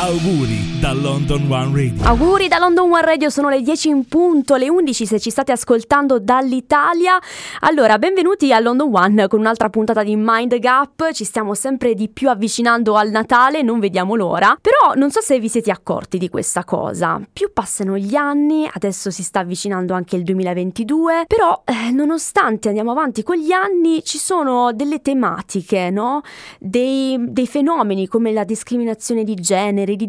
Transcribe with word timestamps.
Auguri 0.00 0.78
da 0.78 0.92
London 0.92 1.50
One 1.50 1.72
Radio. 1.74 2.04
Auguri 2.04 2.46
da 2.46 2.58
London 2.58 2.88
One 2.88 3.02
Radio, 3.02 3.30
sono 3.30 3.48
le 3.48 3.60
10 3.60 3.88
in 3.88 4.06
punto, 4.06 4.54
le 4.54 4.68
11 4.68 5.06
se 5.06 5.18
ci 5.18 5.28
state 5.28 5.50
ascoltando 5.50 6.20
dall'Italia. 6.20 7.18
Allora, 7.62 7.98
benvenuti 7.98 8.52
a 8.52 8.60
London 8.60 8.94
One 8.94 9.26
con 9.26 9.40
un'altra 9.40 9.70
puntata 9.70 10.04
di 10.04 10.14
Mind 10.16 10.56
Gap. 10.60 11.10
Ci 11.10 11.24
stiamo 11.24 11.54
sempre 11.54 11.94
di 11.94 12.08
più 12.08 12.28
avvicinando 12.28 12.94
al 12.94 13.10
Natale, 13.10 13.62
non 13.62 13.80
vediamo 13.80 14.14
l'ora. 14.14 14.56
Però 14.60 14.94
non 14.94 15.10
so 15.10 15.20
se 15.20 15.40
vi 15.40 15.48
siete 15.48 15.72
accorti 15.72 16.16
di 16.16 16.28
questa 16.28 16.62
cosa. 16.62 17.20
Più 17.32 17.50
passano 17.52 17.98
gli 17.98 18.14
anni, 18.14 18.70
adesso 18.72 19.10
si 19.10 19.24
sta 19.24 19.40
avvicinando 19.40 19.94
anche 19.94 20.14
il 20.14 20.22
2022, 20.22 21.24
però 21.26 21.64
eh, 21.64 21.90
nonostante 21.90 22.68
andiamo 22.68 22.92
avanti 22.92 23.24
con 23.24 23.36
gli 23.36 23.50
anni, 23.50 24.04
ci 24.04 24.18
sono 24.18 24.72
delle 24.72 25.02
tematiche, 25.02 25.90
no? 25.90 26.20
Dei, 26.60 27.16
dei 27.18 27.48
fenomeni 27.48 28.06
come 28.06 28.30
la 28.32 28.44
discriminazione 28.44 29.24
di 29.24 29.34
genere 29.34 29.87
genere, 29.88 29.96
di 29.96 30.06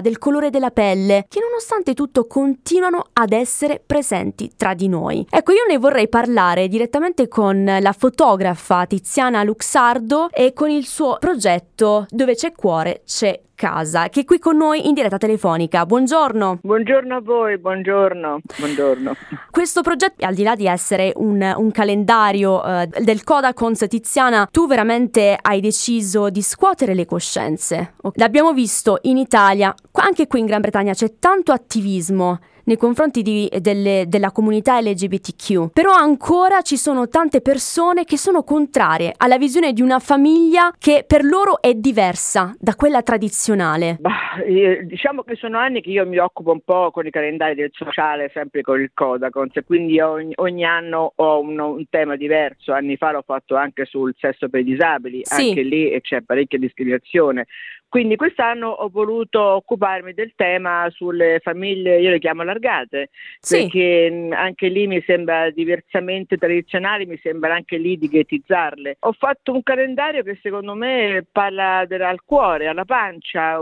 del 0.00 0.18
colore 0.18 0.50
della 0.50 0.70
pelle, 0.70 1.26
che 1.28 1.40
nonostante 1.40 1.94
tutto 1.94 2.26
continuano 2.26 3.06
ad 3.12 3.32
essere 3.32 3.82
presenti 3.84 4.52
tra 4.56 4.74
di 4.74 4.88
noi. 4.88 5.26
Ecco, 5.28 5.52
io 5.52 5.64
ne 5.68 5.78
vorrei 5.78 6.08
parlare 6.08 6.68
direttamente 6.68 7.28
con 7.28 7.64
la 7.80 7.92
fotografa 7.92 8.86
Tiziana 8.86 9.42
Luxardo 9.42 10.28
e 10.30 10.52
con 10.52 10.70
il 10.70 10.86
suo 10.86 11.16
progetto 11.18 12.06
Dove 12.08 12.34
c'è 12.34 12.52
cuore 12.52 13.02
c'è 13.04 13.38
casa, 13.62 14.08
che 14.08 14.22
è 14.22 14.24
qui 14.24 14.40
con 14.40 14.56
noi 14.56 14.88
in 14.88 14.94
diretta 14.94 15.18
telefonica. 15.18 15.86
Buongiorno. 15.86 16.58
Buongiorno 16.62 17.14
a 17.14 17.20
voi, 17.20 17.58
buongiorno. 17.58 18.40
buongiorno. 18.58 19.14
Questo 19.52 19.82
progetto, 19.82 20.26
al 20.26 20.34
di 20.34 20.42
là 20.42 20.56
di 20.56 20.66
essere 20.66 21.12
un, 21.14 21.54
un 21.56 21.70
calendario 21.70 22.60
uh, 22.60 22.86
del 23.00 23.22
Codacons 23.22 23.86
Tiziana, 23.88 24.48
tu 24.50 24.66
veramente 24.66 25.38
hai 25.40 25.60
deciso 25.60 26.28
di 26.28 26.42
scuotere 26.42 26.94
le 26.94 27.06
coscienze. 27.06 27.94
L'abbiamo 28.14 28.52
visto 28.52 28.98
in 29.02 29.16
Italia, 29.16 29.72
anche 29.92 30.26
qui 30.26 30.40
in 30.40 30.46
Gran 30.46 30.60
Bretagna 30.60 30.92
c'è 30.92 31.20
tanto 31.20 31.52
attivismo 31.52 32.40
nei 32.64 32.76
confronti 32.76 33.22
di, 33.22 33.50
delle, 33.60 34.04
della 34.08 34.30
comunità 34.30 34.80
LGBTQ. 34.80 35.72
Però 35.72 35.92
ancora 35.92 36.62
ci 36.62 36.76
sono 36.76 37.08
tante 37.08 37.40
persone 37.40 38.04
che 38.04 38.16
sono 38.16 38.42
contrarie 38.42 39.12
alla 39.16 39.38
visione 39.38 39.72
di 39.72 39.82
una 39.82 39.98
famiglia 39.98 40.72
che 40.78 41.04
per 41.06 41.24
loro 41.24 41.60
è 41.60 41.74
diversa 41.74 42.54
da 42.58 42.74
quella 42.74 43.02
tradizionale. 43.02 43.96
Bah, 44.00 44.36
diciamo 44.82 45.22
che 45.22 45.36
sono 45.36 45.58
anni 45.58 45.80
che 45.80 45.90
io 45.90 46.06
mi 46.06 46.18
occupo 46.18 46.52
un 46.52 46.60
po' 46.64 46.90
con 46.90 47.06
i 47.06 47.10
calendari 47.10 47.54
del 47.54 47.70
sociale, 47.72 48.30
sempre 48.32 48.62
con 48.62 48.80
il 48.80 48.90
Codacons, 48.94 49.52
quindi 49.66 50.00
ogni, 50.00 50.32
ogni 50.36 50.64
anno 50.64 51.12
ho 51.16 51.40
un, 51.40 51.58
un, 51.58 51.84
tema 51.88 52.16
diverso. 52.16 52.72
Anni 52.72 52.96
fa 52.96 53.12
l'ho 53.12 53.22
fatto 53.24 53.56
anche 53.56 53.84
sul 53.84 54.14
sesso 54.18 54.48
per 54.48 54.60
i 54.60 54.64
disabili, 54.64 55.20
sì. 55.24 55.48
anche 55.48 55.62
lì 55.62 56.00
c'è 56.00 56.22
parecchia 56.22 56.58
discriminazione. 56.58 57.46
Quindi 57.92 58.16
quest'anno 58.16 58.70
ho 58.70 58.88
voluto 58.88 59.38
occuparmi 59.38 60.14
del 60.14 60.32
tema 60.34 60.88
sulle 60.88 61.40
famiglie, 61.42 62.00
io 62.00 62.08
le 62.08 62.20
chiamo 62.20 62.40
allargate, 62.40 63.10
sì. 63.38 63.64
perché 63.64 64.28
anche 64.30 64.68
lì 64.68 64.86
mi 64.86 65.02
sembra 65.04 65.50
diversamente 65.50 66.38
tradizionali, 66.38 67.04
mi 67.04 67.18
sembra 67.22 67.52
anche 67.52 67.76
lì 67.76 67.98
di 67.98 68.08
ghettizzarle. 68.08 68.96
Ho 69.00 69.12
fatto 69.12 69.52
un 69.52 69.62
calendario 69.62 70.22
che 70.22 70.38
secondo 70.40 70.72
me 70.72 71.26
parla 71.30 71.84
del, 71.86 72.00
al 72.00 72.22
cuore, 72.24 72.68
alla 72.68 72.86
pancia. 72.86 73.58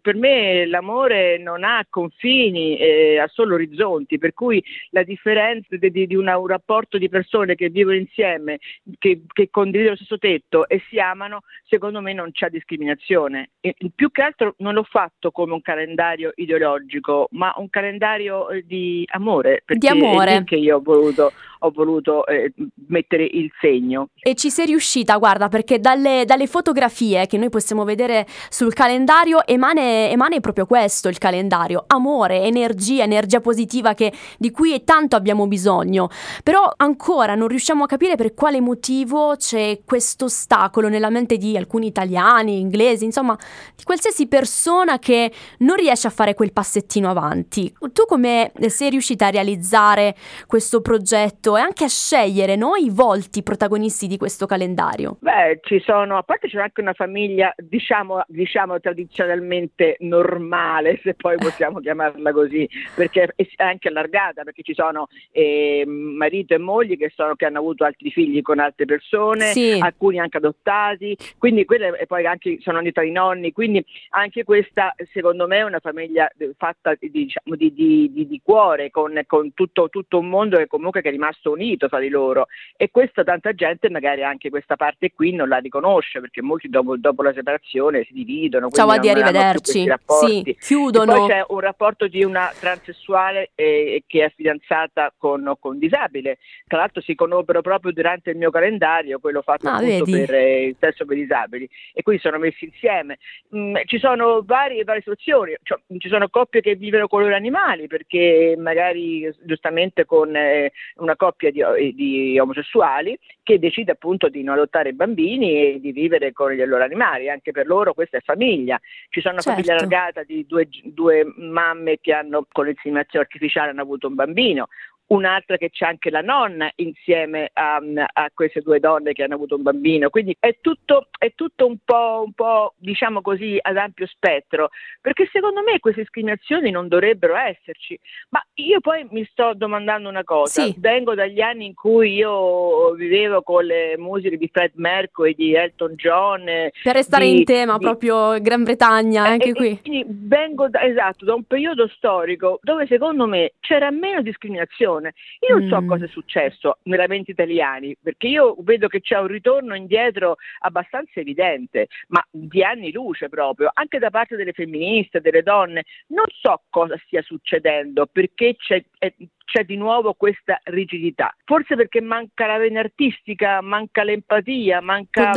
Per 0.00 0.14
me 0.14 0.66
l'amore 0.66 1.38
non 1.38 1.64
ha 1.64 1.84
confini, 1.90 2.76
eh, 2.76 3.18
ha 3.18 3.26
solo 3.26 3.54
orizzonti, 3.56 4.18
per 4.18 4.34
cui 4.34 4.62
la 4.90 5.02
differenza 5.02 5.74
di, 5.76 5.90
di, 5.90 6.06
di 6.06 6.14
una, 6.14 6.38
un 6.38 6.46
rapporto 6.46 6.96
di 6.96 7.08
persone 7.08 7.56
che 7.56 7.70
vivono 7.70 7.96
insieme, 7.96 8.58
che, 9.00 9.22
che 9.32 9.48
condividono 9.50 9.96
lo 9.96 9.96
stesso 9.96 10.18
tetto 10.18 10.68
e 10.68 10.80
si 10.88 11.00
amano, 11.00 11.40
secondo 11.64 12.00
me 12.00 12.12
non 12.12 12.30
c'è 12.30 12.50
discriminazione 12.50 13.48
più 13.94 14.10
che 14.10 14.22
altro 14.22 14.54
non 14.58 14.74
l'ho 14.74 14.82
fatto 14.82 15.30
come 15.30 15.54
un 15.54 15.62
calendario 15.62 16.32
ideologico, 16.34 17.28
ma 17.30 17.54
un 17.56 17.70
calendario 17.70 18.50
eh, 18.50 18.62
di 18.66 19.06
amore, 19.12 19.62
perché 19.64 19.92
di 19.92 20.02
amore. 20.02 20.36
è 20.36 20.44
che 20.44 20.56
io 20.56 20.76
ho 20.76 20.82
voluto 20.82 21.32
ho 21.64 21.70
voluto 21.70 22.26
eh, 22.26 22.52
mettere 22.88 23.24
il 23.24 23.50
segno. 23.60 24.08
E 24.20 24.34
ci 24.34 24.50
sei 24.50 24.66
riuscita, 24.66 25.16
guarda, 25.16 25.48
perché 25.48 25.80
dalle, 25.80 26.24
dalle 26.26 26.46
fotografie 26.46 27.26
che 27.26 27.38
noi 27.38 27.48
possiamo 27.48 27.84
vedere 27.84 28.26
sul 28.50 28.74
calendario 28.74 29.46
emane, 29.46 30.10
emane, 30.10 30.40
proprio 30.40 30.66
questo 30.66 31.08
il 31.08 31.18
calendario, 31.18 31.84
amore, 31.86 32.42
energia, 32.42 33.04
energia 33.04 33.40
positiva 33.40 33.94
che, 33.94 34.12
di 34.38 34.50
cui 34.50 34.84
tanto 34.84 35.16
abbiamo 35.16 35.46
bisogno. 35.46 36.08
Però 36.42 36.70
ancora 36.76 37.34
non 37.34 37.48
riusciamo 37.48 37.84
a 37.84 37.86
capire 37.86 38.16
per 38.16 38.34
quale 38.34 38.60
motivo 38.60 39.34
c'è 39.36 39.80
questo 39.84 40.26
ostacolo 40.26 40.88
nella 40.88 41.10
mente 41.10 41.38
di 41.38 41.56
alcuni 41.56 41.86
italiani, 41.86 42.60
inglesi, 42.60 43.04
insomma, 43.04 43.36
di 43.74 43.84
qualsiasi 43.84 44.26
persona 44.26 44.98
che 44.98 45.32
non 45.58 45.76
riesce 45.76 46.06
a 46.06 46.10
fare 46.10 46.34
quel 46.34 46.52
passettino 46.52 47.08
avanti. 47.08 47.72
Tu 47.92 48.04
come 48.06 48.52
sei 48.66 48.90
riuscita 48.90 49.26
a 49.26 49.30
realizzare 49.30 50.14
questo 50.46 50.82
progetto? 50.82 51.53
E 51.56 51.60
anche 51.60 51.84
a 51.84 51.88
scegliere 51.88 52.56
no, 52.56 52.74
i 52.74 52.90
volti 52.90 53.42
protagonisti 53.42 54.06
di 54.06 54.16
questo 54.16 54.46
calendario? 54.46 55.16
Beh, 55.20 55.60
ci 55.62 55.80
sono, 55.84 56.16
a 56.16 56.22
parte 56.22 56.48
c'è 56.48 56.60
anche 56.60 56.80
una 56.80 56.92
famiglia, 56.92 57.52
diciamo, 57.56 58.24
diciamo 58.26 58.80
tradizionalmente 58.80 59.96
normale, 60.00 61.00
se 61.02 61.14
poi 61.14 61.36
possiamo 61.36 61.80
chiamarla 61.84 62.32
così, 62.32 62.68
perché 62.94 63.32
è 63.36 63.62
anche 63.62 63.88
allargata, 63.88 64.42
perché 64.42 64.62
ci 64.62 64.74
sono 64.74 65.08
eh, 65.30 65.84
marito 65.86 66.54
e 66.54 66.58
mogli 66.58 66.96
che, 66.96 67.12
sono, 67.14 67.34
che, 67.34 67.46
hanno 67.46 67.58
avuto 67.58 67.84
altri 67.84 68.10
figli 68.10 68.42
con 68.42 68.58
altre 68.58 68.84
persone, 68.84 69.52
sì. 69.52 69.78
alcuni 69.80 70.18
anche 70.18 70.38
adottati, 70.38 71.16
quindi 71.38 71.64
quelle 71.64 71.98
e 71.98 72.06
poi 72.06 72.26
anche 72.26 72.58
sono 72.60 72.78
andati 72.78 72.98
ai 72.98 73.10
nonni, 73.10 73.52
quindi 73.52 73.84
anche 74.10 74.44
questa 74.44 74.94
secondo 75.12 75.46
me 75.46 75.58
è 75.58 75.62
una 75.62 75.80
famiglia 75.80 76.30
fatta 76.56 76.94
diciamo, 76.98 77.56
di, 77.56 77.72
di, 77.72 78.10
di, 78.12 78.26
di, 78.26 78.40
cuore, 78.42 78.90
con, 78.90 79.20
con 79.26 79.52
tutto, 79.54 79.88
tutto, 79.88 80.18
un 80.18 80.28
mondo 80.28 80.56
che 80.56 80.66
comunque 80.66 81.00
che 81.02 81.08
è 81.08 81.12
rimasto 81.12 81.43
rimasto 81.44 81.50
unito 81.50 81.88
fra 81.88 81.98
di 81.98 82.08
loro 82.08 82.46
e 82.76 82.90
questa 82.90 83.22
tanta 83.22 83.52
gente 83.52 83.90
magari 83.90 84.22
anche 84.22 84.48
questa 84.48 84.76
parte 84.76 85.12
qui 85.12 85.32
non 85.32 85.48
la 85.48 85.58
riconosce 85.58 86.20
perché 86.20 86.40
molti 86.40 86.68
dopo, 86.68 86.96
dopo 86.96 87.22
la 87.22 87.32
separazione 87.32 88.04
si 88.04 88.12
dividono. 88.12 88.70
Ciao 88.70 88.88
a 88.88 88.98
di 88.98 89.08
arrivederci, 89.08 89.86
sì, 90.06 90.56
chiudono. 90.58 91.12
E 91.12 91.18
poi 91.18 91.28
c'è 91.28 91.44
un 91.48 91.60
rapporto 91.60 92.08
di 92.08 92.24
una 92.24 92.50
transessuale 92.58 93.50
eh, 93.54 94.02
che 94.06 94.24
è 94.24 94.32
fidanzata 94.34 95.12
con, 95.16 95.54
con 95.60 95.78
disabile, 95.78 96.38
tra 96.66 96.78
l'altro 96.78 97.02
si 97.02 97.14
conobbero 97.14 97.60
proprio 97.60 97.92
durante 97.92 98.30
il 98.30 98.36
mio 98.36 98.50
calendario, 98.50 99.18
quello 99.18 99.42
fatto 99.42 99.68
ah, 99.68 99.74
appunto 99.74 100.04
vedi. 100.04 100.24
per 100.24 100.34
eh, 100.34 100.64
il 100.66 100.76
sesso 100.78 101.04
per 101.04 101.16
disabili 101.16 101.68
e 101.92 102.02
quindi 102.02 102.22
sono 102.22 102.38
messi 102.38 102.64
insieme. 102.64 103.18
Mm, 103.54 103.76
ci 103.84 103.98
sono 103.98 104.42
varie, 104.44 104.84
varie 104.84 105.02
situazioni, 105.02 105.54
cioè, 105.62 105.78
ci 105.98 106.08
sono 106.08 106.28
coppie 106.28 106.60
che 106.60 106.74
vivono 106.74 107.08
con 107.08 107.22
loro 107.22 107.34
animali 107.34 107.86
perché 107.86 108.54
magari 108.58 109.32
giustamente 109.42 110.04
con 110.04 110.34
eh, 110.34 110.72
una 110.96 111.16
coppia 111.16 111.23
coppia 111.24 111.50
di, 111.50 111.60
eh, 111.60 111.94
di, 111.94 112.38
omosessuali 112.38 113.18
che 113.42 113.58
decide 113.58 113.92
appunto 113.92 114.28
di 114.28 114.42
non 114.42 114.54
adottare 114.54 114.92
bambini 114.92 115.74
e 115.74 115.80
di 115.80 115.92
vivere 115.92 116.32
con 116.32 116.52
i 116.52 116.56
loro 116.64 116.84
animali, 116.84 117.30
anche 117.30 117.50
per 117.50 117.66
loro 117.66 117.94
questa 117.94 118.18
è 118.18 118.20
famiglia. 118.20 118.78
Ci 119.08 119.20
sono 119.20 119.34
una 119.34 119.42
certo. 119.42 119.62
famiglia 119.62 119.76
allargata 119.76 120.22
di 120.22 120.46
due, 120.46 120.68
due 120.82 121.24
mamme 121.36 121.98
che 122.00 122.12
hanno 122.12 122.46
con 122.50 122.66
l'inseminazione 122.66 123.24
artificiale 123.24 123.70
hanno 123.70 123.82
avuto 123.82 124.06
un 124.08 124.14
bambino, 124.14 124.68
un'altra 125.06 125.56
che 125.56 125.70
c'è 125.70 125.86
anche 125.86 126.10
la 126.10 126.20
nonna 126.20 126.70
insieme 126.76 127.50
a, 127.52 127.76
a, 127.76 128.30
queste 128.32 128.60
due 128.60 128.80
donne 128.80 129.12
che 129.12 129.22
hanno 129.22 129.34
avuto 129.34 129.56
un 129.56 129.62
bambino. 129.62 130.08
Quindi 130.08 130.36
è 130.38 130.56
tutto, 130.60 131.08
è 131.18 131.32
tutto 131.34 131.66
un, 131.66 131.76
po', 131.84 132.22
un 132.24 132.32
po', 132.32 132.74
diciamo 132.78 133.20
così, 133.20 133.58
ad 133.60 133.76
ampio 133.76 134.06
spettro, 134.06 134.70
perché 135.00 135.28
secondo 135.30 135.62
me 135.62 135.78
queste 135.78 136.00
discriminazioni 136.02 136.70
non 136.70 136.88
dovrebbero 136.88 137.36
esserci. 137.36 137.98
Ma 138.30 138.44
io 138.54 138.80
poi 138.80 139.06
mi 139.10 139.24
sto 139.30 139.52
domandando 139.54 140.08
una 140.08 140.24
cosa, 140.24 140.62
sì. 140.62 140.74
vengo 140.78 141.14
dagli 141.14 141.40
anni 141.40 141.66
in 141.66 141.74
cui 141.74 142.14
io 142.14 142.92
vivevo 142.92 143.42
con 143.42 143.64
le 143.64 143.96
musiche 143.98 144.36
di 144.36 144.48
Fred 144.52 144.72
Mercury, 144.74 145.34
di 145.34 145.54
Elton 145.54 145.94
John. 145.94 146.44
Per 146.44 146.94
restare 146.94 147.26
di, 147.26 147.38
in 147.38 147.44
tema, 147.44 147.76
di, 147.76 147.84
proprio 147.84 148.40
Gran 148.40 148.62
Bretagna, 148.62 149.24
anche 149.24 149.50
e, 149.50 149.52
qui. 149.52 149.80
Vengo 150.06 150.68
da, 150.68 150.82
esatto, 150.82 151.24
da 151.24 151.34
un 151.34 151.44
periodo 151.44 151.88
storico 151.88 152.58
dove 152.62 152.86
secondo 152.86 153.26
me 153.26 153.52
c'era 153.60 153.90
meno 153.90 154.22
discriminazione 154.22 155.03
persone. 155.04 155.12
Io 155.48 155.56
non 155.56 155.66
mm. 155.66 155.68
so 155.68 155.84
cosa 155.86 156.04
è 156.04 156.08
successo 156.08 156.78
nella 156.84 157.06
mente 157.06 157.32
italiani, 157.32 157.96
perché 158.00 158.28
io 158.28 158.56
vedo 158.60 158.88
che 158.88 159.00
c'è 159.00 159.18
un 159.18 159.26
ritorno 159.26 159.74
indietro 159.74 160.36
abbastanza 160.60 161.20
evidente, 161.20 161.88
ma 162.08 162.24
di 162.30 162.62
anni 162.62 162.92
luce 162.92 163.28
proprio, 163.28 163.70
anche 163.72 163.98
da 163.98 164.10
parte 164.10 164.36
delle 164.36 164.52
femministe, 164.52 165.20
delle 165.20 165.42
donne. 165.42 165.84
Non 166.08 166.26
so 166.28 166.62
cosa 166.70 166.96
stia 167.04 167.22
succedendo, 167.22 168.06
perché 168.06 168.56
c'è, 168.56 168.82
è, 168.98 169.12
c'è 169.54 169.62
di 169.62 169.76
nuovo 169.76 170.14
questa 170.14 170.58
rigidità. 170.64 171.32
Forse 171.44 171.76
perché 171.76 172.00
manca 172.00 172.46
la 172.46 172.58
vena 172.58 172.80
artistica, 172.80 173.60
manca 173.60 174.02
l'empatia, 174.02 174.80
manca 174.80 175.30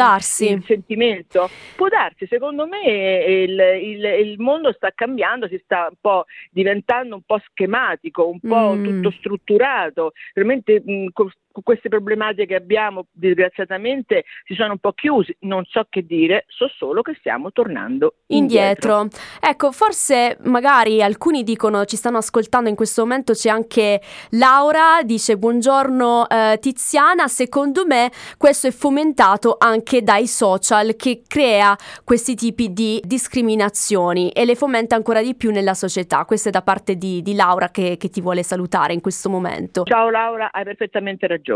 il 0.56 0.64
sentimento. 0.66 1.48
Può 1.76 1.88
darsi, 1.88 2.26
secondo 2.26 2.66
me 2.66 2.82
il, 2.82 3.60
il, 3.80 4.04
il, 4.28 4.40
mondo 4.40 4.74
sta 4.74 4.92
cambiando, 4.96 5.48
si 5.48 5.62
sta 5.64 5.86
un 5.92 5.98
po' 6.02 6.26
diventando 6.50 7.14
un 7.14 7.22
po' 7.22 7.40
schematico, 7.52 8.28
un 8.28 8.40
po' 8.40 8.74
mm. 8.74 8.84
tutto 8.84 9.12
strutturato, 9.12 10.14
veramente 10.34 10.82
mh, 10.84 11.10
queste 11.62 11.90
problematiche 11.90 12.46
che 12.46 12.56
abbiamo 12.56 13.08
disgraziatamente 13.12 14.24
si 14.46 14.54
sono 14.54 14.74
un 14.74 14.78
po' 14.80 14.94
chiusi, 14.94 15.36
non 15.42 15.64
so 15.66 15.86
che 15.90 16.06
dire, 16.06 16.46
so 16.48 16.68
solo 16.78 17.02
che 17.02 17.16
stiamo 17.20 17.52
tornando 17.52 18.16
indietro. 18.28 19.02
indietro. 19.02 19.20
Ecco, 19.42 19.72
forse 19.72 20.38
magari 20.44 21.02
alcuni 21.02 21.44
dicono, 21.44 21.86
ci 21.86 21.96
stanno 21.96 22.18
ascoltando 22.18 22.70
in 22.70 22.76
questo 22.76 23.02
momento, 23.02 23.34
c'è 23.34 23.50
anche 23.50 24.02
Laura, 24.32 25.02
dice 25.04 25.38
buongiorno 25.38 26.28
eh, 26.30 26.58
Tiziana, 26.60 27.28
secondo 27.28 27.86
me 27.86 28.12
questo 28.38 28.68
è 28.68 28.72
fomentato 28.72 29.56
anche 29.60 30.02
dai 30.02 30.28
social 30.28 30.96
che 30.96 31.24
crea 31.28 31.76
questi 32.04 32.36
tipi 32.36 32.72
di 32.74 33.02
discriminazioni 33.04 34.30
e 34.30 34.46
le 34.46 34.56
fomenta 34.56 34.96
ancora 34.96 35.22
di 35.22 35.36
più 35.36 35.52
nella 35.52 35.74
società. 35.74 36.26
Questo 36.26 36.50
è 36.50 36.52
da 36.52 36.62
parte 36.62 36.96
di, 36.96 37.22
di 37.22 37.36
Laura 37.36 37.70
che, 37.70 37.98
che 37.98 38.10
ti 38.10 38.22
vuole 38.22 38.44
salutare 38.44 38.94
in 38.94 39.02
questo 39.02 39.30
momento. 39.30 39.84
Ciao 39.84 40.10
Laura, 40.10 40.50
hai 40.52 40.64
perfettamente 40.64 41.28
ragione. 41.28 41.47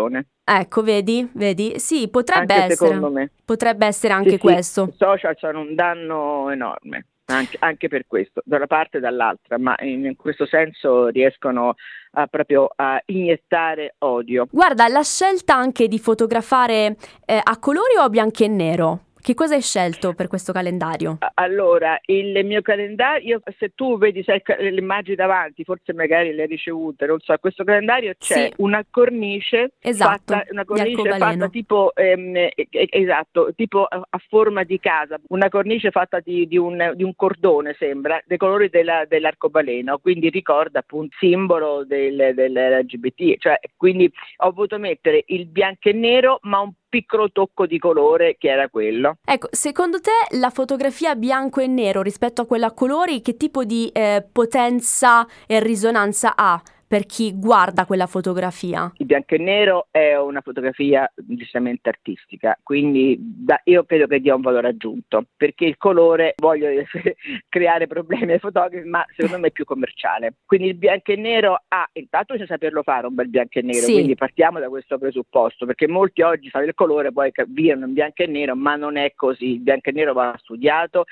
Ecco, 0.44 0.82
vedi, 0.82 1.30
vedi, 1.34 1.80
sì, 1.80 2.10
potrebbe 2.10 2.54
anche 2.54 2.74
essere. 2.74 2.90
Secondo 2.90 3.12
me. 3.12 3.32
Potrebbe 3.46 3.86
essere 3.86 4.14
anche 4.14 4.32
sì, 4.32 4.38
questo. 4.38 4.86
Sì, 4.86 4.90
I 4.92 4.96
social 4.98 5.36
sono 5.38 5.62
un 5.62 5.76
danno 5.76 6.50
enorme. 6.50 7.06
Anche, 7.26 7.56
anche, 7.62 7.88
per 7.88 8.08
questo, 8.08 8.42
da 8.44 8.58
una 8.58 8.68
parte 8.68 8.98
e 8.98 9.00
dall'altra, 9.00 9.58
ma 9.58 9.74
in, 9.80 10.04
in 10.06 10.18
questo 10.18 10.46
senso 10.46 11.08
riescono 11.08 11.76
a, 12.12 12.28
proprio 12.28 12.70
a 12.76 13.02
iniettare 13.06 13.96
odio. 14.00 14.48
Guarda, 14.52 14.90
la 14.90 15.04
scelta 15.04 15.56
anche 15.56 15.88
di 15.88 15.98
fotografare 15.98 16.98
eh, 17.26 17.40
a 17.42 17.58
colori 17.58 17.96
o 17.98 18.02
a 18.02 18.10
bianco 18.10 18.44
e 18.44 18.48
nero? 18.50 19.00
Che 19.21 19.35
cosa 19.35 19.53
hai 19.53 19.62
scelto 19.62 20.13
per 20.13 20.27
questo 20.27 20.51
calendario? 20.51 21.19
Allora, 21.35 22.00
il 22.06 22.44
mio 22.44 22.62
calendario, 22.63 23.39
se 23.59 23.73
tu 23.75 24.00
vedi 24.00 24.23
sai, 24.23 24.41
le 24.57 24.79
immagini 24.79 25.15
davanti, 25.15 25.63
forse 25.63 25.94
magari 25.94 26.33
le 26.33 26.44
hai 26.44 26.47
ricevute, 26.47 27.06
non 27.06 27.19
so, 27.19 27.38
questo 27.39 27.63
calendario 27.63 28.13
c'è 28.18 28.47
sì. 28.47 28.53
una 28.57 28.83
cornice, 28.89 29.73
esatto, 29.79 30.33
fatta, 30.33 30.47
una 30.50 30.65
cornice 30.65 31.18
fatta 31.18 31.50
tipo, 31.50 31.94
ehm, 31.94 32.50
esatto, 32.69 33.53
tipo 33.56 33.83
a, 33.83 34.01
forma 34.27 34.63
di 34.63 34.79
casa, 34.79 35.19
una 35.27 35.50
cornice 35.50 35.91
fatta 35.91 36.19
di, 36.19 36.47
di, 36.47 36.57
un, 36.57 36.94
di 36.95 37.03
un, 37.03 37.15
cordone, 37.15 37.75
sembra, 37.77 38.19
dei 38.25 38.38
colori 38.38 38.69
della, 38.69 39.06
dell'arcobaleno, 39.07 40.00
quindi 40.00 40.29
ricorda 40.29 40.79
appunto 40.79 41.00
il 41.12 41.18
simbolo 41.19 41.83
del, 41.85 42.31
dell'LGBT, 42.33 43.38
cioè, 43.38 43.59
quindi 43.77 44.12
ho 44.38 44.51
voluto 44.51 44.79
mettere 44.79 45.23
il 45.27 45.45
bianco 45.45 45.89
e 45.89 45.94
nero, 45.94 46.39
ma 46.44 46.59
un 46.59 46.71
piccolo 46.92 47.32
tocco 47.32 47.66
di 47.66 47.80
colore 47.80 48.36
che 48.38 48.50
era 48.50 48.68
quello. 48.68 49.16
Ecco, 49.24 49.48
secondo 49.50 50.02
te 50.02 50.12
la 50.38 50.50
fotografia 50.50 51.16
bianco 51.16 51.62
e 51.62 51.68
nero 51.68 52.02
rispetto 52.02 52.42
a 52.42 52.46
quella 52.46 52.68
a 52.68 52.74
colori 52.74 53.22
che 53.22 53.38
tipo 53.38 53.64
di 53.64 53.90
eh, 53.94 54.26
potenza 54.30 55.26
e 55.48 55.62
risonanza 55.62 56.36
ha? 56.36 56.62
Per 56.92 57.06
chi 57.06 57.32
guarda 57.34 57.86
quella 57.86 58.06
fotografia? 58.06 58.92
Il 58.98 59.06
bianco 59.06 59.36
e 59.36 59.38
nero 59.38 59.88
è 59.92 60.18
una 60.18 60.42
fotografia 60.42 61.10
decisamente 61.16 61.88
artistica, 61.88 62.60
quindi 62.62 63.16
da, 63.18 63.62
io 63.64 63.86
credo 63.86 64.08
che 64.08 64.20
dia 64.20 64.36
un 64.36 64.42
valore 64.42 64.68
aggiunto, 64.68 65.24
perché 65.38 65.64
il 65.64 65.78
colore, 65.78 66.34
voglio 66.36 66.68
creare 67.48 67.88
problemi 67.88 68.34
ai 68.34 68.40
fotografi, 68.40 68.86
ma 68.86 69.06
secondo 69.16 69.40
me 69.40 69.48
è 69.48 69.52
più 69.52 69.64
commerciale. 69.64 70.34
Quindi 70.46 70.68
il 70.68 70.76
bianco 70.76 71.14
e 71.14 71.16
nero 71.16 71.64
ha, 71.66 71.88
intanto 71.94 72.34
bisogna 72.34 72.50
saperlo 72.50 72.84
fare 72.84 73.08
un 73.08 73.16
bel 73.16 73.30
bianco 73.30 73.60
e 73.60 73.62
nero, 73.62 73.86
sì. 73.86 73.94
quindi 73.94 74.16
partiamo 74.16 74.60
da 74.60 74.68
questo 74.68 74.98
presupposto, 74.98 75.66
perché 75.66 75.88
molti 75.88 76.24
oggi 76.24 76.50
fanno 76.50 76.66
il 76.66 76.74
colore, 76.74 77.14
poi 77.14 77.32
viano 77.48 77.86
in 77.86 77.94
bianco 77.94 78.24
e 78.24 78.28
nero, 78.28 78.54
ma 78.58 78.76
non 78.76 78.98
è 78.98 79.14
così, 79.16 79.52
il 79.52 79.62
bianco 79.62 79.92
e 79.92 79.94
nero 79.94 80.12
va 80.12 80.36
studiato 80.38 81.06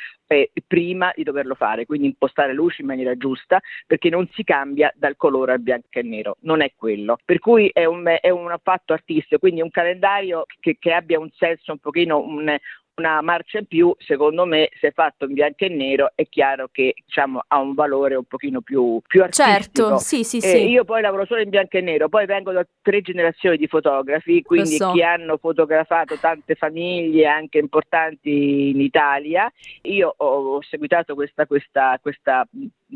prima 0.68 1.12
di 1.16 1.24
doverlo 1.24 1.56
fare, 1.56 1.86
quindi 1.86 2.08
impostare 2.08 2.54
luci 2.54 2.82
in 2.82 2.88
maniera 2.88 3.16
giusta, 3.16 3.60
perché 3.88 4.10
non 4.10 4.28
si 4.34 4.44
cambia 4.44 4.94
dal 4.96 5.16
colore 5.16 5.54
al 5.54 5.62
bianco 5.62 5.80
bianco 5.80 6.00
e 6.00 6.04
nero, 6.04 6.38
non 6.42 6.62
è 6.62 6.74
quello. 6.76 7.18
Per 7.24 7.40
cui 7.40 7.70
è 7.74 7.86
un, 7.86 8.06
è 8.20 8.30
un 8.30 8.54
fatto 8.62 8.94
artistico, 8.94 9.40
quindi 9.40 9.62
un 9.62 9.72
calendario 9.72 10.46
che, 10.60 10.78
che 10.80 10.94
abbia 10.94 11.20
un 11.20 11.30
senso 11.36 11.72
un 11.72 11.80
pochino, 11.80 12.20
un, 12.20 12.56
una 13.00 13.22
marcia 13.22 13.60
in 13.60 13.66
più, 13.66 13.96
secondo 13.98 14.46
me, 14.46 14.70
se 14.80 14.92
fatto 14.92 15.26
in 15.26 15.34
bianco 15.34 15.66
e 15.66 15.70
nero, 15.70 16.12
è 16.14 16.28
chiaro 16.28 16.70
che 16.72 16.94
diciamo, 17.06 17.44
ha 17.48 17.60
un 17.60 17.74
valore 17.74 18.16
un 18.16 18.26
pochino 18.26 18.62
più, 18.62 19.02
più 19.08 19.24
artistico. 19.24 19.52
Certo, 19.52 19.98
sì, 19.98 20.24
sì, 20.24 20.42
sì. 20.42 20.70
io 20.70 20.84
poi 20.84 21.02
lavoro 21.02 21.26
solo 21.26 21.42
in 21.42 21.50
bianco 21.50 21.78
e 21.78 21.82
nero, 21.82 22.10
poi 22.10 22.26
vengo 22.26 22.52
da 22.52 22.66
tre 22.82 23.02
generazioni 23.02 23.58
di 23.58 23.68
fotografi, 23.68 24.42
quindi 24.42 24.76
so. 24.76 24.92
che 24.92 25.04
hanno 25.04 25.38
fotografato 25.38 26.18
tante 26.18 26.56
famiglie 26.56 27.26
anche 27.26 27.58
importanti 27.58 28.70
in 28.70 28.82
Italia. 28.82 29.52
Io 29.84 30.14
ho 30.16 30.62
seguitato 30.62 31.16
questa, 31.16 31.46
questa, 31.46 31.98
questa 32.02 32.48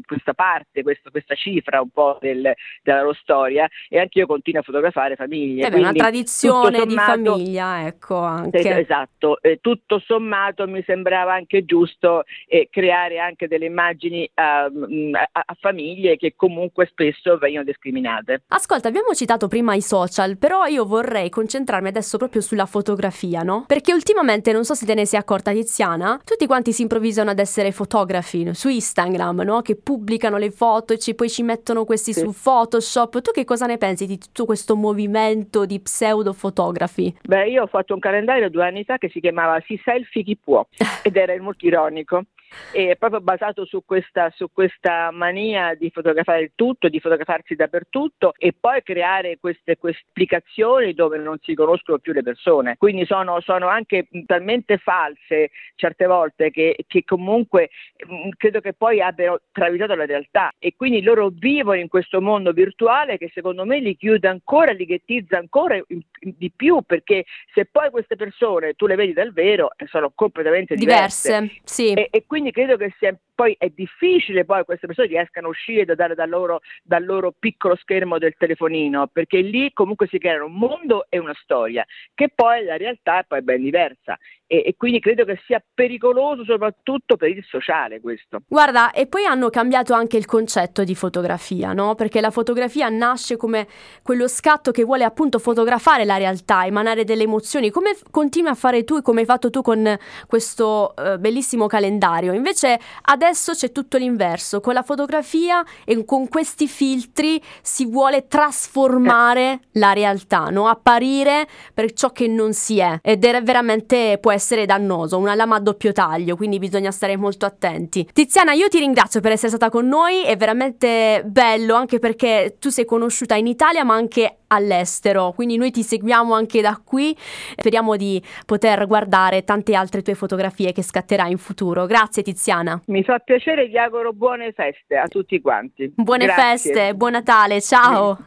questa 0.05 0.33
parte, 0.33 0.81
questo, 0.83 1.11
questa 1.11 1.35
cifra 1.35 1.81
un 1.81 1.89
po' 1.89 2.17
del, 2.19 2.53
della 2.81 3.01
loro 3.01 3.13
storia 3.13 3.67
e 3.89 3.99
anche 3.99 4.19
io 4.19 4.25
continuo 4.25 4.61
a 4.61 4.63
fotografare 4.63 5.15
famiglie. 5.15 5.67
È 5.67 5.75
una 5.75 5.91
tradizione 5.91 6.77
sommato, 6.77 6.85
di 6.85 6.95
famiglia, 6.95 7.85
ecco 7.85 8.17
anche. 8.19 8.79
Esatto, 8.79 9.41
eh, 9.41 9.59
tutto 9.61 10.01
sommato 10.05 10.67
mi 10.67 10.83
sembrava 10.85 11.33
anche 11.33 11.65
giusto 11.65 12.23
eh, 12.47 12.67
creare 12.69 13.19
anche 13.19 13.47
delle 13.47 13.65
immagini 13.65 14.29
uh, 14.33 14.41
a, 14.41 15.29
a, 15.31 15.57
famiglie 15.59 16.17
che 16.17 16.33
comunque 16.35 16.87
spesso 16.87 17.37
vengono 17.37 17.63
discriminate. 17.63 18.43
Ascolta, 18.47 18.87
abbiamo 18.87 19.13
citato 19.13 19.47
prima 19.47 19.75
i 19.75 19.81
social, 19.81 20.37
però 20.37 20.65
io 20.65 20.85
vorrei 20.85 21.29
concentrarmi 21.29 21.87
adesso 21.87 22.17
proprio 22.17 22.41
sulla 22.41 22.65
fotografia, 22.65 23.41
no? 23.41 23.65
Perché 23.67 23.93
ultimamente, 23.93 24.51
non 24.51 24.65
so 24.65 24.73
se 24.73 24.85
te 24.85 24.93
ne 24.93 25.05
sei 25.05 25.19
accorta 25.19 25.51
Tiziana, 25.51 26.19
tutti 26.23 26.45
quanti 26.45 26.71
si 26.71 26.81
improvvisano 26.81 27.29
ad 27.29 27.39
essere 27.39 27.71
fotografi 27.71 28.53
su 28.53 28.69
Instagram, 28.69 29.41
no? 29.41 29.61
Che 29.61 29.75
pubblicano 29.83 30.37
le 30.37 30.49
foto 30.49 30.93
e 30.93 30.97
ci, 30.97 31.13
poi 31.13 31.29
ci 31.29 31.43
mettono 31.43 31.83
questi 31.85 32.13
sì. 32.13 32.21
su 32.21 32.31
Photoshop. 32.31 33.21
Tu 33.21 33.31
che 33.31 33.43
cosa 33.43 33.65
ne 33.65 33.77
pensi 33.77 34.07
di 34.07 34.17
tutto 34.17 34.45
questo 34.45 34.75
movimento 34.75 35.65
di 35.65 35.79
pseudo 35.79 36.33
fotografi? 36.33 37.13
Beh, 37.21 37.49
io 37.49 37.63
ho 37.63 37.67
fatto 37.67 37.93
un 37.93 37.99
calendario 37.99 38.49
due 38.49 38.65
anni 38.65 38.83
fa 38.83 38.97
che 38.97 39.09
si 39.09 39.19
chiamava 39.19 39.61
Si 39.67 39.79
selfie 39.83 40.23
chi 40.23 40.37
può 40.41 40.65
ed 41.03 41.15
era 41.15 41.39
molto 41.41 41.65
ironico 41.65 42.23
e 42.71 42.95
proprio 42.97 43.21
basato 43.21 43.65
su 43.65 43.83
questa, 43.85 44.31
su 44.35 44.47
questa, 44.51 45.11
mania 45.11 45.75
di 45.75 45.89
fotografare 45.89 46.41
il 46.41 46.51
tutto, 46.55 46.89
di 46.89 46.99
fotografarsi 46.99 47.55
dappertutto 47.55 48.33
e 48.37 48.53
poi 48.57 48.81
creare 48.83 49.37
queste, 49.39 49.77
queste 49.77 50.03
applicazioni 50.09 50.93
dove 50.93 51.17
non 51.17 51.37
si 51.41 51.53
conoscono 51.53 51.99
più 51.99 52.13
le 52.13 52.23
persone. 52.23 52.75
Quindi 52.77 53.05
sono, 53.05 53.39
sono 53.41 53.67
anche 53.67 54.07
talmente 54.25 54.77
false 54.77 55.51
certe 55.75 56.05
volte 56.05 56.51
che, 56.51 56.75
che 56.87 57.03
comunque 57.03 57.69
mh, 58.07 58.13
mm, 58.13 58.29
credo 58.37 58.59
che 58.59 58.73
poi 58.73 59.01
abbiano 59.01 59.39
travisato 59.51 59.95
la 59.95 60.05
realtà 60.05 60.51
e 60.59 60.73
quindi 60.75 61.01
loro 61.01 61.29
vivono 61.29 61.79
in 61.79 61.87
questo 61.87 62.21
mondo 62.21 62.51
virtuale 62.51 63.17
che 63.17 63.31
secondo 63.33 63.65
me 63.65 63.79
li 63.79 63.95
chiude 63.95 64.27
ancora, 64.27 64.71
li 64.71 64.85
ghettizza 64.85 65.37
ancora 65.37 65.75
in, 65.75 65.83
in, 65.87 66.33
di 66.37 66.51
più 66.55 66.81
perché 66.85 67.25
se 67.53 67.65
poi 67.65 67.89
queste 67.89 68.15
persone 68.15 68.73
tu 68.73 68.87
le 68.87 68.95
vedi 68.95 69.13
dal 69.13 69.33
vero 69.33 69.69
sono 69.85 70.11
completamente 70.13 70.75
diverse, 70.75 71.31
diverse 71.31 71.61
sì. 71.63 71.93
e, 71.93 72.07
e 72.11 72.25
quindi 72.25 72.42
quindi 72.43 72.51
credo 72.51 72.75
che 72.75 72.93
sia 72.99 73.17
poi 73.33 73.55
è 73.57 73.69
difficile 73.69 74.45
poi 74.45 74.63
queste 74.63 74.87
persone 74.87 75.07
riescano 75.07 75.47
a 75.47 75.49
uscire 75.49 75.85
da 75.85 75.95
dare 75.95 76.15
dal 76.15 76.29
loro, 76.29 76.61
dal 76.83 77.03
loro 77.03 77.33
piccolo 77.37 77.75
schermo 77.75 78.17
del 78.17 78.35
telefonino, 78.37 79.07
perché 79.07 79.39
lì 79.39 79.71
comunque 79.73 80.07
si 80.07 80.17
creano 80.17 80.45
un 80.45 80.53
mondo 80.53 81.05
e 81.09 81.17
una 81.17 81.35
storia, 81.41 81.85
che 82.13 82.29
poi 82.33 82.63
la 82.63 82.77
realtà 82.77 83.19
è 83.19 83.25
poi 83.27 83.41
ben 83.41 83.61
diversa. 83.61 84.17
E, 84.45 84.61
e, 84.67 84.75
quindi 84.77 84.99
credo 84.99 85.25
che 85.25 85.39
sia 85.47 85.63
pericoloso 85.73 86.43
soprattutto 86.43 87.15
per 87.15 87.29
il 87.29 87.43
sociale 87.47 87.99
questo. 88.01 88.41
Guarda, 88.47 88.91
e 88.91 89.07
poi 89.07 89.25
hanno 89.25 89.49
cambiato 89.49 89.93
anche 89.93 90.17
il 90.17 90.25
concetto 90.25 90.83
di 90.83 90.93
fotografia, 90.93 91.73
no? 91.73 91.95
Perché 91.95 92.21
la 92.21 92.29
fotografia 92.29 92.87
nasce 92.89 93.35
come 93.35 93.67
quello 94.03 94.27
scatto 94.27 94.71
che 94.71 94.83
vuole 94.83 95.05
appunto 95.05 95.39
fotografare 95.39 96.05
la 96.05 96.17
realtà, 96.17 96.65
emanare 96.65 97.03
delle 97.03 97.23
emozioni, 97.23 97.71
come 97.71 97.95
continui 98.11 98.51
a 98.51 98.53
fare 98.53 98.83
tu 98.83 98.97
e 98.97 99.01
come 99.01 99.21
hai 99.21 99.25
fatto 99.25 99.49
tu 99.49 99.61
con 99.61 99.97
questo 100.27 100.93
uh, 100.95 101.17
bellissimo 101.17 101.65
calendario. 101.65 102.33
Invece 102.33 102.77
adesso 103.03 103.22
adesso 103.23 103.53
c'è 103.53 103.71
tutto 103.71 103.97
l'inverso, 103.97 104.59
con 104.59 104.73
la 104.73 104.83
fotografia 104.83 105.63
e 105.85 106.03
con 106.03 106.27
questi 106.27 106.67
filtri 106.67 107.41
si 107.61 107.85
vuole 107.85 108.27
trasformare 108.27 109.61
la 109.73 109.93
realtà, 109.93 110.49
no? 110.49 110.67
apparire 110.67 111.47
per 111.73 111.93
ciò 111.93 112.11
che 112.11 112.27
non 112.27 112.53
si 112.53 112.79
è 112.79 112.99
ed 113.01 113.23
è 113.23 113.41
veramente 113.41 114.17
può 114.19 114.31
essere 114.31 114.65
dannoso, 114.65 115.17
una 115.17 115.35
lama 115.35 115.55
a 115.55 115.59
doppio 115.59 115.91
taglio, 115.93 116.35
quindi 116.35 116.59
bisogna 116.59 116.91
stare 116.91 117.15
molto 117.15 117.45
attenti. 117.45 118.07
Tiziana, 118.11 118.51
io 118.51 118.67
ti 118.67 118.79
ringrazio 118.79 119.21
per 119.21 119.31
essere 119.31 119.49
stata 119.49 119.69
con 119.69 119.87
noi, 119.87 120.23
è 120.23 120.35
veramente 120.35 121.23
bello 121.25 121.75
anche 121.75 121.99
perché 121.99 122.57
tu 122.59 122.69
sei 122.69 122.85
conosciuta 122.85 123.35
in 123.35 123.47
Italia 123.47 123.83
ma 123.83 123.93
anche 123.93 124.39
all'estero, 124.47 125.31
quindi 125.33 125.57
noi 125.57 125.71
ti 125.71 125.83
seguiamo 125.83 126.33
anche 126.33 126.61
da 126.61 126.79
qui, 126.83 127.17
speriamo 127.55 127.95
di 127.95 128.21
poter 128.45 128.85
guardare 128.87 129.43
tante 129.43 129.73
altre 129.75 130.01
tue 130.01 130.13
fotografie 130.13 130.71
che 130.71 130.83
scatterai 130.83 131.31
in 131.31 131.37
futuro. 131.37 131.85
Grazie 131.85 132.21
Tiziana. 132.21 132.79
Mi 132.85 133.03
fa 133.13 133.19
piacere, 133.19 133.67
vi 133.67 133.77
auguro 133.77 134.11
buone 134.13 134.51
feste 134.53 134.97
a 134.97 135.07
tutti 135.07 135.39
quanti. 135.39 135.93
Buone 135.95 136.25
grazie. 136.25 136.73
feste, 136.73 136.95
buon 136.95 137.11
Natale, 137.11 137.61
ciao. 137.61 138.17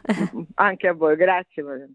Anche 0.55 0.87
a 0.87 0.93
voi, 0.93 1.15
grazie. 1.17 1.63